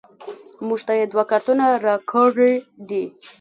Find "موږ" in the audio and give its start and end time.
0.67-0.79